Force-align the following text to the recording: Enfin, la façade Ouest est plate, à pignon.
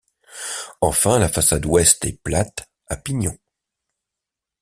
Enfin, 0.81 1.19
la 1.19 1.29
façade 1.29 1.63
Ouest 1.67 2.05
est 2.05 2.19
plate, 2.23 2.67
à 2.87 2.95
pignon. 2.97 3.37